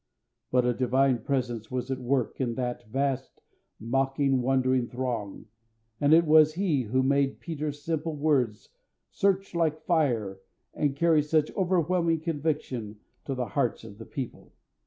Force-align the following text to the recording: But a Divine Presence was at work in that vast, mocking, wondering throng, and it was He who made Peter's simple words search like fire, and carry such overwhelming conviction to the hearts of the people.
But 0.49 0.65
a 0.65 0.73
Divine 0.73 1.19
Presence 1.19 1.69
was 1.69 1.91
at 1.91 1.99
work 1.99 2.41
in 2.41 2.55
that 2.55 2.87
vast, 2.89 3.39
mocking, 3.79 4.41
wondering 4.41 4.87
throng, 4.87 5.45
and 5.99 6.11
it 6.11 6.25
was 6.25 6.55
He 6.55 6.81
who 6.81 7.03
made 7.03 7.39
Peter's 7.39 7.83
simple 7.83 8.15
words 8.15 8.69
search 9.11 9.53
like 9.53 9.85
fire, 9.85 10.39
and 10.73 10.95
carry 10.95 11.21
such 11.21 11.51
overwhelming 11.55 12.19
conviction 12.21 12.99
to 13.25 13.35
the 13.35 13.49
hearts 13.49 13.83
of 13.83 13.99
the 13.99 14.05
people. 14.07 14.53